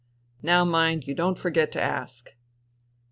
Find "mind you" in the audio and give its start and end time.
0.65-1.13